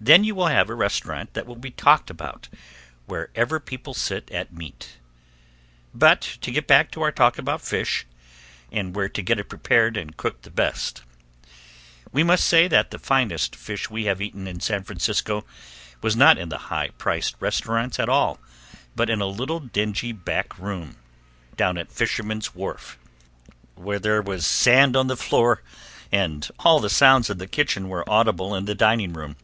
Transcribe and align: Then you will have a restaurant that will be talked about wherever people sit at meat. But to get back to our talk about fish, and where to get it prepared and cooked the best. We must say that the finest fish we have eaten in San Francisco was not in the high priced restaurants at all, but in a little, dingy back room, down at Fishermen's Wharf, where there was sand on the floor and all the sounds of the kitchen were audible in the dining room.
Then 0.00 0.22
you 0.22 0.36
will 0.36 0.46
have 0.46 0.70
a 0.70 0.76
restaurant 0.76 1.34
that 1.34 1.44
will 1.44 1.56
be 1.56 1.72
talked 1.72 2.08
about 2.08 2.46
wherever 3.06 3.58
people 3.58 3.94
sit 3.94 4.30
at 4.30 4.52
meat. 4.52 4.98
But 5.92 6.20
to 6.42 6.52
get 6.52 6.68
back 6.68 6.92
to 6.92 7.02
our 7.02 7.10
talk 7.10 7.36
about 7.36 7.60
fish, 7.62 8.06
and 8.70 8.94
where 8.94 9.08
to 9.08 9.20
get 9.20 9.40
it 9.40 9.48
prepared 9.48 9.96
and 9.96 10.16
cooked 10.16 10.42
the 10.44 10.52
best. 10.52 11.02
We 12.12 12.22
must 12.22 12.44
say 12.46 12.68
that 12.68 12.92
the 12.92 13.00
finest 13.00 13.56
fish 13.56 13.90
we 13.90 14.04
have 14.04 14.20
eaten 14.20 14.46
in 14.46 14.60
San 14.60 14.84
Francisco 14.84 15.44
was 16.00 16.14
not 16.14 16.38
in 16.38 16.48
the 16.48 16.58
high 16.70 16.90
priced 16.90 17.34
restaurants 17.40 17.98
at 17.98 18.08
all, 18.08 18.38
but 18.94 19.10
in 19.10 19.20
a 19.20 19.26
little, 19.26 19.58
dingy 19.58 20.12
back 20.12 20.56
room, 20.60 20.98
down 21.56 21.76
at 21.76 21.90
Fishermen's 21.90 22.54
Wharf, 22.54 23.00
where 23.74 23.98
there 23.98 24.22
was 24.22 24.46
sand 24.46 24.94
on 24.94 25.08
the 25.08 25.16
floor 25.16 25.60
and 26.12 26.48
all 26.60 26.78
the 26.78 26.88
sounds 26.88 27.28
of 27.30 27.38
the 27.38 27.48
kitchen 27.48 27.88
were 27.88 28.08
audible 28.08 28.54
in 28.54 28.66
the 28.66 28.76
dining 28.76 29.12
room. 29.12 29.34